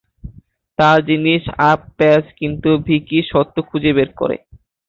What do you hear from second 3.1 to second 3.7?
সত্য